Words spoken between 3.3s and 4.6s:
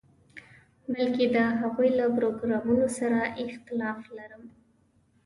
اختلاف لرم.